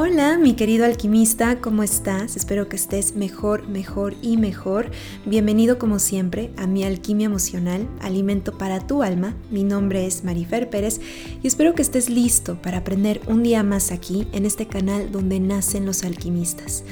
[0.00, 2.36] Hola, mi querido alquimista, ¿cómo estás?
[2.36, 4.92] Espero que estés mejor, mejor y mejor.
[5.26, 9.34] Bienvenido como siempre a mi alquimia emocional, alimento para tu alma.
[9.50, 11.00] Mi nombre es Marifer Pérez
[11.42, 15.40] y espero que estés listo para aprender un día más aquí en este canal donde
[15.40, 16.84] nacen los alquimistas.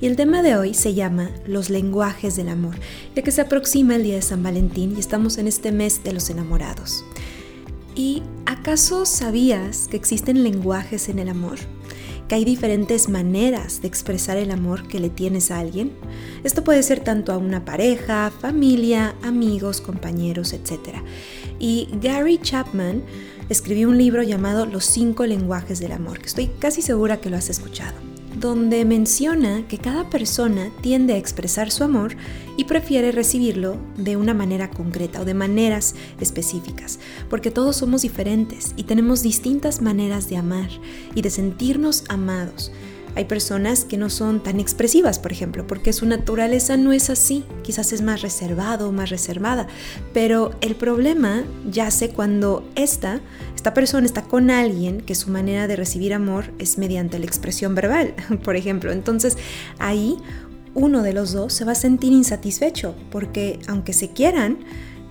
[0.00, 2.76] Y el tema de hoy se llama los lenguajes del amor,
[3.16, 6.12] ya que se aproxima el día de San Valentín y estamos en este mes de
[6.12, 7.04] los enamorados.
[7.96, 11.58] ¿Y acaso sabías que existen lenguajes en el amor?
[12.34, 15.92] Hay diferentes maneras de expresar el amor que le tienes a alguien.
[16.44, 20.96] Esto puede ser tanto a una pareja, familia, amigos, compañeros, etc.
[21.58, 23.02] Y Gary Chapman
[23.48, 27.36] escribió un libro llamado Los cinco lenguajes del amor, que estoy casi segura que lo
[27.36, 28.11] has escuchado
[28.42, 32.16] donde menciona que cada persona tiende a expresar su amor
[32.56, 36.98] y prefiere recibirlo de una manera concreta o de maneras específicas,
[37.30, 40.68] porque todos somos diferentes y tenemos distintas maneras de amar
[41.14, 42.72] y de sentirnos amados.
[43.14, 47.44] Hay personas que no son tan expresivas, por ejemplo, porque su naturaleza no es así.
[47.62, 49.66] Quizás es más reservado más reservada.
[50.12, 53.20] Pero el problema yace cuando esta,
[53.54, 57.74] esta persona está con alguien que su manera de recibir amor es mediante la expresión
[57.74, 58.92] verbal, por ejemplo.
[58.92, 59.36] Entonces
[59.78, 60.16] ahí
[60.74, 64.58] uno de los dos se va a sentir insatisfecho porque aunque se quieran,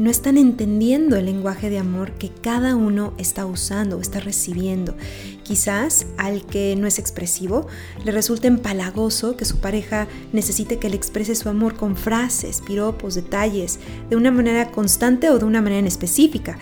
[0.01, 4.95] no están entendiendo el lenguaje de amor que cada uno está usando o está recibiendo.
[5.43, 7.67] Quizás al que no es expresivo
[8.03, 13.13] le resulte empalagoso que su pareja necesite que le exprese su amor con frases, piropos,
[13.13, 13.79] detalles,
[14.09, 16.57] de una manera constante o de una manera específica.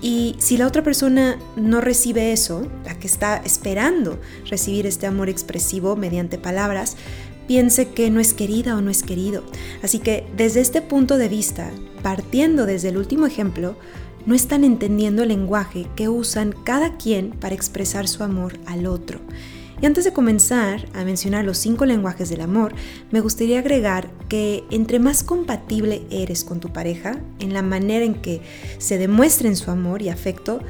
[0.00, 5.28] Y si la otra persona no recibe eso, la que está esperando recibir este amor
[5.28, 6.96] expresivo mediante palabras,
[7.48, 9.42] piense que no es querida o no es querido.
[9.82, 13.74] Así que desde este punto de vista, partiendo desde el último ejemplo,
[14.26, 19.20] no están entendiendo el lenguaje que usan cada quien para expresar su amor al otro.
[19.80, 22.74] Y antes de comenzar a mencionar los cinco lenguajes del amor,
[23.10, 28.14] me gustaría agregar que entre más compatible eres con tu pareja, en la manera en
[28.14, 28.42] que
[28.78, 30.60] se demuestren su amor y afecto,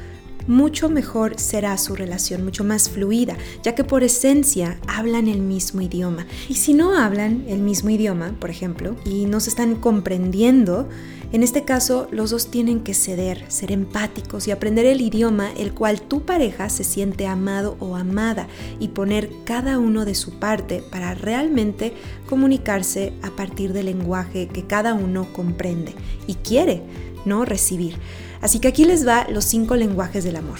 [0.49, 5.79] mucho mejor será su relación, mucho más fluida, ya que por esencia hablan el mismo
[5.81, 6.25] idioma.
[6.49, 10.89] Y si no hablan el mismo idioma, por ejemplo, y no se están comprendiendo,
[11.31, 15.75] en este caso, los dos tienen que ceder, ser empáticos y aprender el idioma el
[15.75, 18.47] cual tu pareja se siente amado o amada
[18.79, 21.93] y poner cada uno de su parte para realmente
[22.27, 25.93] comunicarse a partir del lenguaje que cada uno comprende
[26.25, 26.81] y quiere,
[27.25, 27.97] no recibir.
[28.41, 30.59] Así que aquí les va los cinco lenguajes del amor.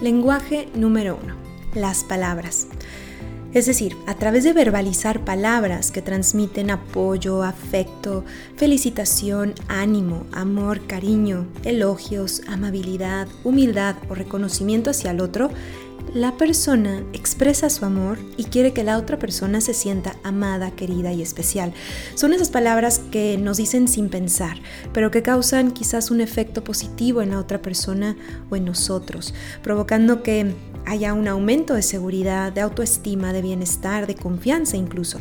[0.00, 1.34] Lenguaje número uno,
[1.74, 2.68] las palabras.
[3.56, 8.22] Es decir, a través de verbalizar palabras que transmiten apoyo, afecto,
[8.56, 15.48] felicitación, ánimo, amor, cariño, elogios, amabilidad, humildad o reconocimiento hacia el otro,
[16.16, 21.12] la persona expresa su amor y quiere que la otra persona se sienta amada, querida
[21.12, 21.74] y especial.
[22.14, 24.56] Son esas palabras que nos dicen sin pensar,
[24.94, 28.16] pero que causan quizás un efecto positivo en la otra persona
[28.48, 30.54] o en nosotros, provocando que
[30.86, 35.20] haya un aumento de seguridad, de autoestima, de bienestar, de confianza incluso.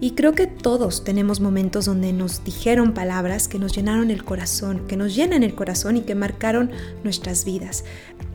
[0.00, 4.86] Y creo que todos tenemos momentos donde nos dijeron palabras que nos llenaron el corazón,
[4.86, 6.70] que nos llenan el corazón y que marcaron
[7.04, 7.84] nuestras vidas.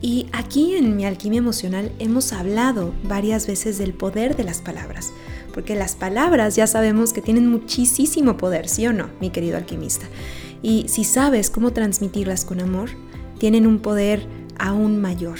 [0.00, 5.12] Y aquí en mi alquimia emocional hemos hablado varias veces del poder de las palabras,
[5.52, 10.06] porque las palabras ya sabemos que tienen muchísimo poder, ¿sí o no, mi querido alquimista?
[10.62, 12.90] Y si sabes cómo transmitirlas con amor,
[13.38, 14.26] tienen un poder
[14.58, 15.38] aún mayor.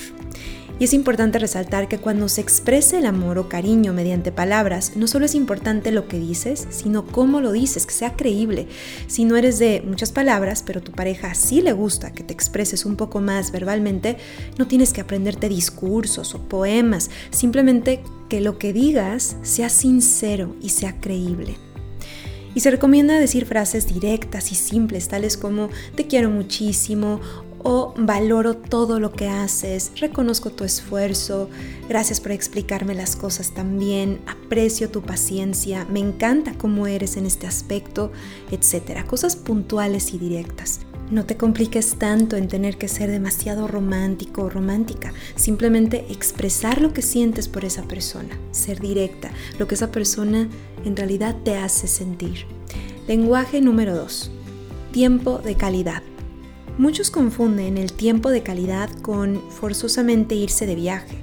[0.80, 5.06] Y es importante resaltar que cuando se exprese el amor o cariño mediante palabras, no
[5.06, 8.66] solo es importante lo que dices, sino cómo lo dices, que sea creíble.
[9.06, 12.86] Si no eres de muchas palabras, pero tu pareja sí le gusta que te expreses
[12.86, 14.16] un poco más verbalmente,
[14.56, 20.70] no tienes que aprenderte discursos o poemas, simplemente que lo que digas sea sincero y
[20.70, 21.58] sea creíble.
[22.54, 27.20] Y se recomienda decir frases directas y simples, tales como te quiero muchísimo
[27.62, 31.48] o valoro todo lo que haces, reconozco tu esfuerzo,
[31.88, 37.46] gracias por explicarme las cosas también, aprecio tu paciencia, me encanta cómo eres en este
[37.46, 38.12] aspecto,
[38.50, 39.04] etcétera.
[39.06, 40.80] Cosas puntuales y directas.
[41.10, 45.12] No te compliques tanto en tener que ser demasiado romántico o romántica.
[45.34, 48.38] Simplemente expresar lo que sientes por esa persona.
[48.52, 49.32] Ser directa.
[49.58, 50.48] Lo que esa persona
[50.84, 52.46] en realidad te hace sentir.
[53.08, 54.30] Lenguaje número 2.
[54.92, 56.02] Tiempo de calidad.
[56.80, 61.18] Muchos confunden el tiempo de calidad con forzosamente irse de viaje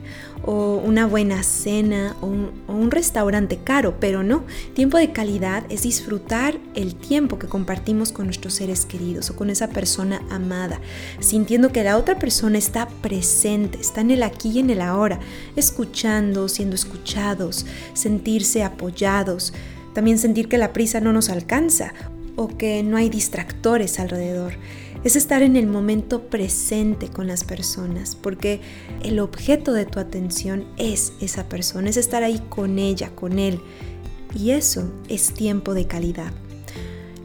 [0.45, 4.43] o una buena cena o un, restaurante caro, pero no.
[4.75, 9.49] Tiempo de calidad es disfrutar el tiempo que compartimos con nuestros seres queridos o con
[9.49, 10.79] esa persona amada,
[11.21, 15.19] sintiendo que la otra persona está presente, está en el aquí y en el ahora,
[15.55, 17.65] escuchando, siendo escuchados,
[17.95, 19.53] sentirse apoyados,
[19.95, 21.95] también sentir que la prisa no nos alcanza
[22.35, 24.53] o que no hay distractores alrededor
[25.03, 28.61] es estar en el momento presente con las personas, porque
[29.03, 33.59] el objeto de tu atención es esa persona, es estar ahí con ella, con él.
[34.35, 36.31] Y eso es tiempo de calidad.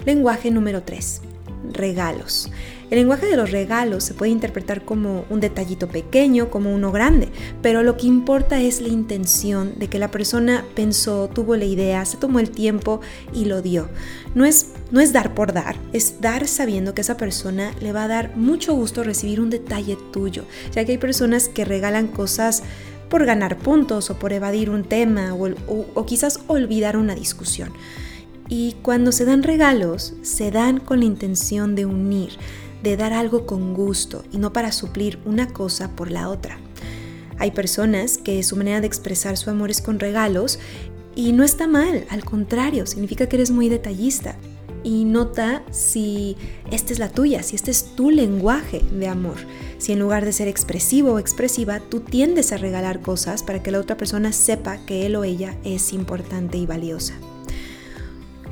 [0.04, 1.22] Lenguaje número 3
[1.70, 2.50] regalos.
[2.92, 7.30] El lenguaje de los regalos se puede interpretar como un detallito pequeño, como uno grande,
[7.62, 12.04] pero lo que importa es la intención de que la persona pensó, tuvo la idea,
[12.04, 13.00] se tomó el tiempo
[13.32, 13.88] y lo dio.
[14.34, 18.04] No es, no es dar por dar, es dar sabiendo que esa persona le va
[18.04, 22.62] a dar mucho gusto recibir un detalle tuyo, ya que hay personas que regalan cosas
[23.08, 25.48] por ganar puntos o por evadir un tema o,
[25.94, 27.72] o quizás olvidar una discusión.
[28.50, 32.32] Y cuando se dan regalos, se dan con la intención de unir,
[32.82, 36.58] de dar algo con gusto y no para suplir una cosa por la otra.
[37.38, 40.58] Hay personas que su manera de expresar su amor es con regalos
[41.14, 44.36] y no está mal, al contrario, significa que eres muy detallista.
[44.84, 46.36] Y nota si
[46.72, 49.36] esta es la tuya, si este es tu lenguaje de amor.
[49.78, 53.70] Si en lugar de ser expresivo o expresiva, tú tiendes a regalar cosas para que
[53.70, 57.14] la otra persona sepa que él o ella es importante y valiosa.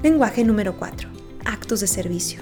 [0.04, 1.08] Lenguaje número 4.
[1.44, 2.40] Actos de servicio.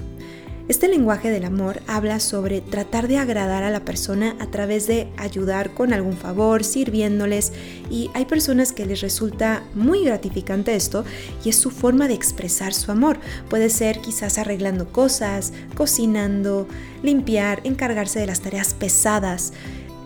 [0.69, 5.09] Este lenguaje del amor habla sobre tratar de agradar a la persona a través de
[5.17, 7.55] ayudar con algún favor, sirviéndoles
[7.91, 11.07] y hay personas que les resulta muy gratificante esto
[11.43, 13.19] y es su forma de expresar su amor.
[13.49, 16.69] Puede ser quizás arreglando cosas, cocinando,
[17.03, 19.55] limpiar, encargarse de las tareas pesadas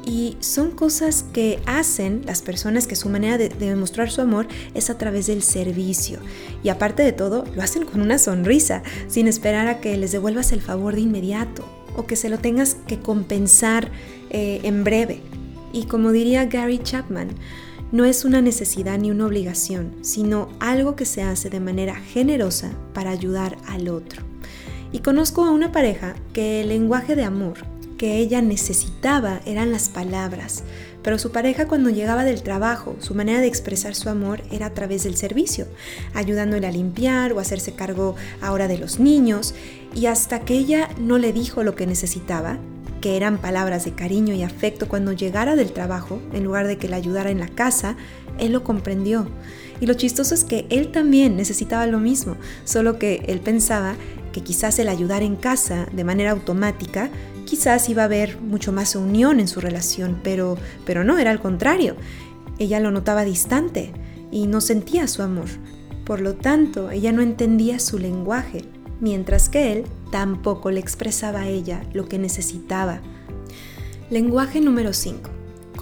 [0.04, 4.90] y son cosas que hacen las personas que su manera de, demostrar su amor es
[4.90, 6.18] a través del servicio.
[6.62, 10.52] Y aparte de todo, lo hacen con una sonrisa, sin esperar a que les devuelvas
[10.52, 11.64] el favor de inmediato
[11.96, 13.90] o que se lo tengas que compensar
[14.30, 15.20] eh, en breve.
[15.72, 17.28] Y como diría Gary Chapman,
[17.92, 22.72] no es una necesidad ni una obligación, sino algo que se hace de manera generosa
[22.94, 24.22] para ayudar al otro.
[24.92, 27.71] Y conozco a una pareja que el lenguaje de amor
[28.02, 30.64] que ella necesitaba eran las palabras,
[31.04, 34.74] pero su pareja cuando llegaba del trabajo, su manera de expresar su amor era a
[34.74, 35.68] través del servicio,
[36.12, 39.54] ayudándole a limpiar o hacerse cargo ahora de los niños,
[39.94, 42.58] y hasta que ella no le dijo lo que necesitaba,
[43.00, 46.88] que eran palabras de cariño y afecto cuando llegara del trabajo, en lugar de que
[46.88, 47.94] la ayudara en la casa,
[48.40, 49.28] él lo comprendió.
[49.80, 53.94] Y lo chistoso es que él también necesitaba lo mismo, solo que él pensaba
[54.32, 57.10] que quizás el ayudar en casa de manera automática
[57.52, 60.56] quizás iba a haber mucho más unión en su relación, pero,
[60.86, 61.96] pero no, era al contrario.
[62.58, 63.92] Ella lo notaba distante
[64.30, 65.50] y no sentía su amor.
[66.06, 68.64] Por lo tanto, ella no entendía su lenguaje,
[69.00, 73.02] mientras que él tampoco le expresaba a ella lo que necesitaba.
[74.08, 75.31] Lenguaje número 5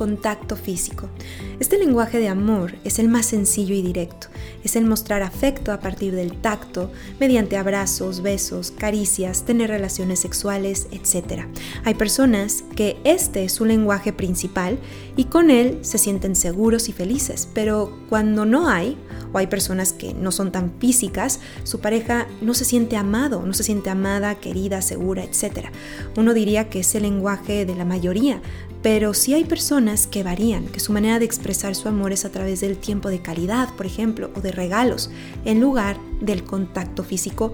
[0.00, 1.11] contacto físico.
[1.58, 4.29] Este lenguaje de amor es el más sencillo y directo.
[4.64, 10.87] Es el mostrar afecto a partir del tacto, mediante abrazos, besos, caricias, tener relaciones sexuales,
[10.91, 11.43] etc.
[11.85, 14.79] Hay personas que este es su lenguaje principal
[15.17, 18.96] y con él se sienten seguros y felices, pero cuando no hay,
[19.35, 23.53] o hay personas que no son tan físicas, su pareja no se siente amado, no
[23.53, 25.69] se siente amada, querida, segura, etc.
[26.17, 28.41] Uno diría que es el lenguaje de la mayoría,
[28.82, 32.31] pero sí hay personas que varían, que su manera de expresar su amor es a
[32.31, 35.10] través del tiempo de calidad, por ejemplo, o de regalos,
[35.44, 37.53] en lugar del contacto físico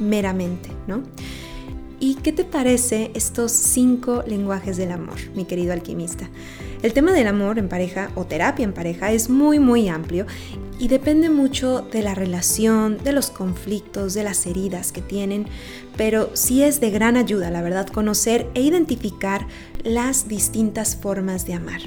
[0.00, 1.02] meramente, ¿no?
[2.00, 6.28] ¿Y qué te parece estos cinco lenguajes del amor, mi querido alquimista?
[6.82, 10.26] El tema del amor en pareja o terapia en pareja es muy muy amplio
[10.80, 15.46] y depende mucho de la relación, de los conflictos, de las heridas que tienen,
[15.96, 19.46] pero sí es de gran ayuda, la verdad, conocer e identificar
[19.84, 21.82] las distintas formas de amar.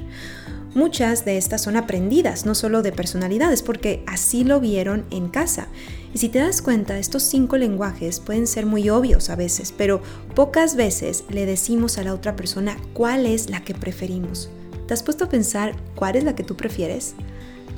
[0.75, 5.68] Muchas de estas son aprendidas, no solo de personalidades, porque así lo vieron en casa.
[6.14, 10.02] Y si te das cuenta, estos cinco lenguajes pueden ser muy obvios a veces, pero
[10.36, 14.50] pocas veces le decimos a la otra persona cuál es la que preferimos.
[14.88, 17.15] ¿Te has puesto a pensar cuál es la que tú prefieres?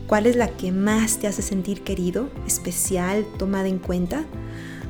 [0.08, 4.26] ¿Cuál es la que más te hace sentir querido, especial, tomada en cuenta?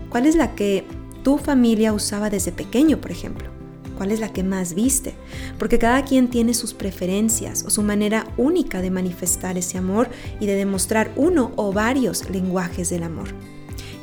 [0.09, 0.85] ¿Cuál es la que
[1.23, 3.57] tu familia usaba desde pequeño, por ejemplo?
[3.97, 5.15] cuál es la que más viste,
[5.57, 10.07] porque cada quien tiene sus preferencias o su manera única de manifestar ese amor
[10.39, 13.29] y de demostrar uno o varios lenguajes del amor.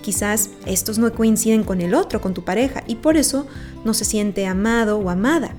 [0.03, 3.47] Quizás estos no coinciden con el otro, con tu pareja, y por eso
[3.85, 5.55] no se siente amado o amada.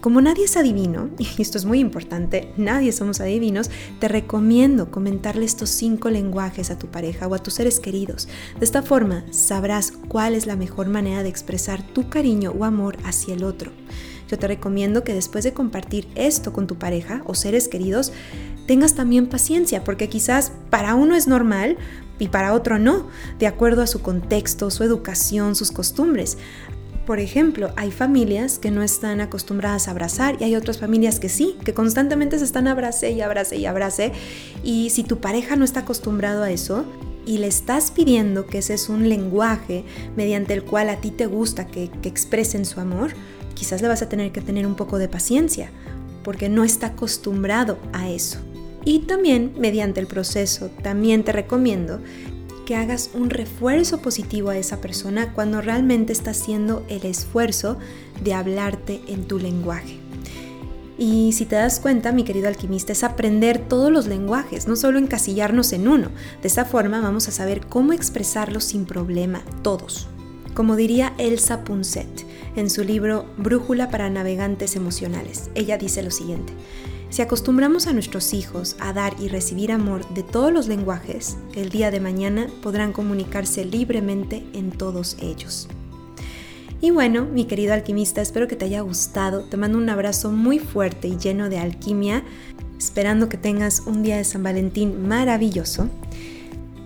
[0.00, 5.44] Como nadie es adivino, y esto es muy importante, nadie somos adivinos, te recomiendo comentarle
[5.44, 8.28] estos cinco lenguajes a tu pareja o a tus seres queridos.
[8.58, 12.96] De esta forma sabrás cuál es la mejor manera de expresar tu cariño o amor
[13.04, 13.72] hacia el otro.
[14.28, 18.12] Yo te recomiendo que después de compartir esto con tu pareja o seres queridos,
[18.66, 21.76] tengas también paciencia, porque quizás para uno es normal,
[22.18, 26.38] y para otro no, de acuerdo a su contexto, su educación, sus costumbres.
[27.06, 31.28] Por ejemplo, hay familias que no están acostumbradas a abrazar y hay otras familias que
[31.28, 34.10] sí, que constantemente se están abrace y abrace y abrace.
[34.64, 36.84] Y si tu pareja no está acostumbrado a eso
[37.24, 39.84] y le estás pidiendo que ese es un lenguaje
[40.16, 43.12] mediante el cual a ti te gusta que, que expresen su amor,
[43.54, 45.70] quizás le vas a tener que tener un poco de paciencia
[46.24, 48.40] porque no está acostumbrado a eso.
[48.84, 52.00] Y también mediante el proceso, también te recomiendo
[52.66, 57.78] que hagas un refuerzo positivo a esa persona cuando realmente está haciendo el esfuerzo
[58.22, 60.00] de hablarte en tu lenguaje.
[60.98, 64.98] Y si te das cuenta, mi querido alquimista, es aprender todos los lenguajes, no solo
[64.98, 66.08] encasillarnos en uno.
[66.42, 70.08] De esa forma vamos a saber cómo expresarlos sin problema, todos.
[70.54, 76.54] Como diría Elsa Punset en su libro Brújula para Navegantes Emocionales, ella dice lo siguiente.
[77.16, 81.70] Si acostumbramos a nuestros hijos a dar y recibir amor de todos los lenguajes, el
[81.70, 85.66] día de mañana podrán comunicarse libremente en todos ellos.
[86.82, 89.44] Y bueno, mi querido alquimista, espero que te haya gustado.
[89.44, 92.22] Te mando un abrazo muy fuerte y lleno de alquimia,
[92.76, 95.88] esperando que tengas un día de San Valentín maravilloso.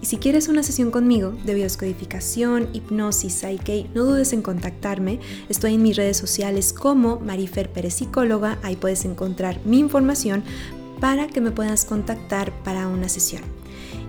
[0.02, 5.20] Y si quieres una sesión conmigo de bioscodificación, hipnosis, Psyche, no dudes en contactarme.
[5.50, 8.58] Estoy en mis redes sociales como Marifer Pérez Psicóloga.
[8.62, 10.42] Ahí puedes encontrar mi información
[11.00, 13.42] para que me puedas contactar para una sesión.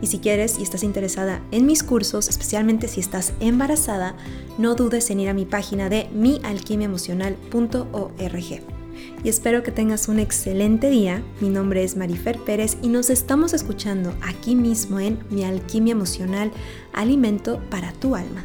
[0.02, 4.16] Y si quieres y estás interesada en mis cursos, especialmente si estás embarazada,
[4.58, 8.81] no dudes en ir a mi página de mialquimiaemocional.org
[9.24, 11.24] y espero que tengas un excelente día.
[11.40, 16.52] Mi nombre es Marifer Pérez y nos estamos escuchando aquí mismo en Mi Alquimia Emocional,
[16.94, 18.44] Alimento para tu Alma.